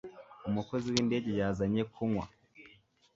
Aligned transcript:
Umukozi 0.47 0.87
windege 0.93 1.31
yazanye 1.41 1.81
kunywa. 1.93 2.25